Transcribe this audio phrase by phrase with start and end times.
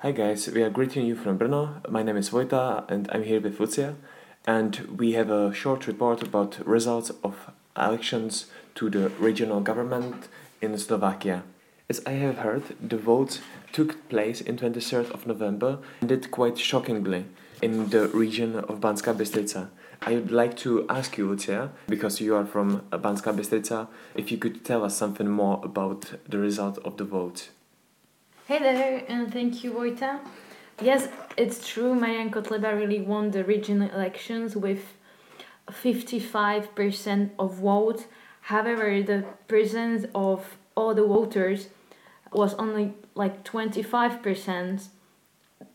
[0.00, 1.88] Hi guys, we are greeting you from Brno.
[1.88, 3.94] My name is Vojta and I'm here with Lucia
[4.46, 10.28] and we have a short report about results of elections to the regional government
[10.60, 11.44] in Slovakia.
[11.88, 13.40] As I have heard, the votes
[13.72, 17.24] took place in 23rd of November and did quite shockingly
[17.62, 19.70] in the region of Banska Bystrica.
[20.02, 24.36] I would like to ask you, Lucia, because you are from Banska Bystrica, if you
[24.36, 27.48] could tell us something more about the result of the vote.
[28.46, 30.20] Hey there, and thank you, Vojta.
[30.80, 34.94] Yes, it's true, Marian Kotleba really won the regional elections with
[35.68, 38.04] 55% of votes.
[38.42, 41.70] However, the presence of all the voters
[42.30, 44.90] was only like 25%,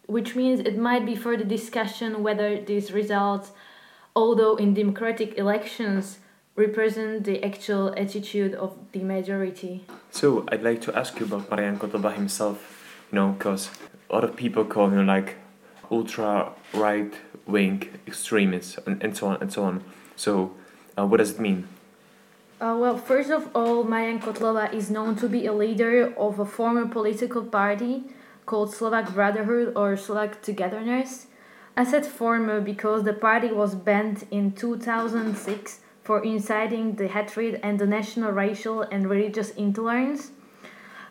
[0.05, 3.51] which means it might be further discussion whether these results,
[4.15, 6.19] although in democratic elections,
[6.61, 9.83] represent the actual attitude of the majority.
[10.11, 12.57] So I'd like to ask you about Marian Kotleba himself,
[13.11, 13.69] you know, because
[14.09, 15.35] a lot of people call him like
[15.89, 17.13] ultra right
[17.45, 19.83] wing extremist and, and so on and so on.
[20.15, 20.53] So
[20.97, 21.67] uh, what does it mean?
[22.61, 26.45] Uh, well, first of all, Marian Kotleba is known to be a leader of a
[26.45, 28.03] former political party
[28.45, 31.25] called Slovak Brotherhood or Slovak Togetherness.
[31.75, 35.79] I said former because the party was banned in 2006
[36.11, 40.31] for inciting the hatred and the national racial and religious intolerance.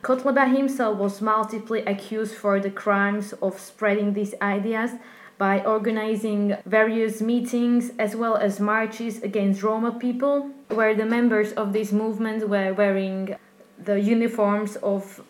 [0.03, 4.91] Kotleba himself was multiply accused for the crimes of spreading these ideas
[5.39, 11.73] by organizing various meetings as well as marches against Roma people, where the members of
[11.73, 13.37] this movement were wearing
[13.83, 15.23] the uniforms of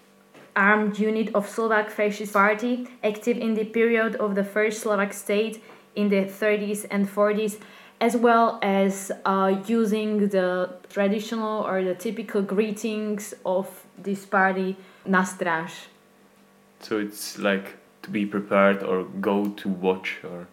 [0.56, 5.62] armed unit of Slovak Fascist Party, active in the period of the first Slovak state
[5.94, 7.60] in the 30s and 40s
[8.00, 15.22] as well as uh, using the traditional or the typical greetings of this party, Na
[15.22, 15.88] stráž.
[16.80, 20.46] So it's like to be prepared or go to watch or.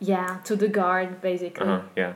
[0.00, 1.66] Yeah, to the guard basically.
[1.66, 2.14] Uh-huh, yeah.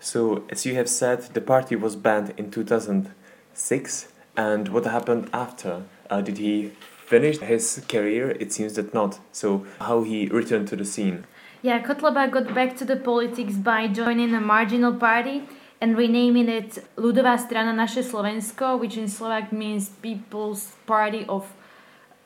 [0.00, 5.82] So as you have said, the party was banned in 2006, and what happened after?
[6.08, 6.72] Uh, did he
[7.04, 8.30] finish his career?
[8.30, 9.18] It seems that not.
[9.32, 11.26] So how he returned to the scene?
[11.60, 15.42] Yeah, Kotleba got back to the politics by joining a marginal party
[15.80, 21.52] and renaming it Ludová strana Naše Slovensko, which in Slovak means People's Party of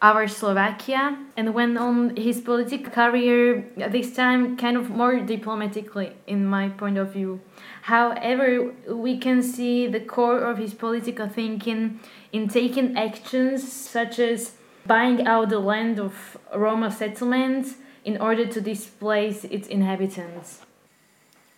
[0.03, 6.44] Our Slovakia, and went on his political career this time kind of more diplomatically, in
[6.44, 7.41] my point of view.
[7.82, 12.00] However, we can see the core of his political thinking
[12.32, 14.53] in taking actions such as
[14.84, 20.60] buying out the land of Roma settlements in order to displace its inhabitants.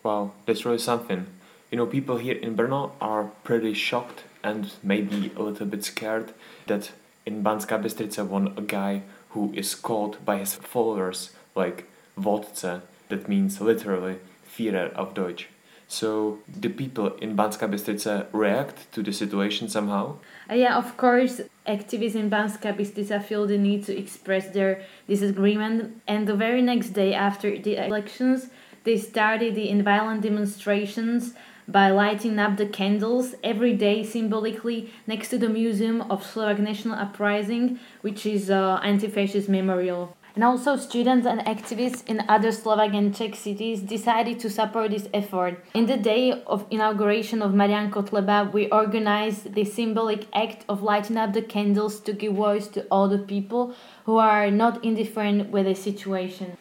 [0.03, 1.27] Wow, that's really something.
[1.71, 6.33] You know, people here in Brno are pretty shocked and maybe a little bit scared
[6.67, 6.93] that
[7.25, 13.29] in Banska Bystrica won a guy who is called by his followers like Vodce, that
[13.29, 14.17] means literally
[14.47, 15.49] Führer of Deutsch.
[15.89, 20.17] So the people in Banska Bystrica react to the situation somehow?
[20.51, 26.01] Uh, yeah, of course, activists in Banska Bystrica feel the need to express their disagreement,
[26.09, 28.49] and the very next day after the elections,
[28.85, 31.35] they started the violent demonstrations
[31.67, 36.95] by lighting up the candles every day symbolically next to the Museum of Slovak National
[36.95, 40.15] Uprising, which is an uh, anti-fascist memorial.
[40.35, 45.07] And also, students and activists in other Slovak and Czech cities decided to support this
[45.15, 45.65] effort.
[45.75, 51.17] In the day of inauguration of Marian Kotleba, we organized the symbolic act of lighting
[51.17, 55.67] up the candles to give voice to all the people who are not indifferent with
[55.67, 56.57] the situation.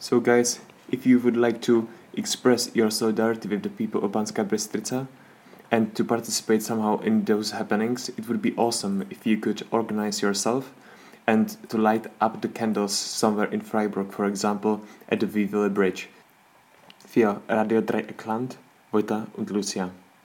[0.00, 0.58] So, guys,
[0.90, 5.06] if you would like to express your solidarity with the people of Banska Bystrica
[5.70, 10.22] and to participate somehow in those happenings, it would be awesome if you could organize
[10.22, 10.74] yourself
[11.28, 14.80] and to light up the candles somewhere in Freiburg, for example,
[15.10, 16.08] at the Wiwili Bridge.
[17.06, 18.56] Für Radio Dreyeckland,
[18.90, 19.90] Vojta und Lucia.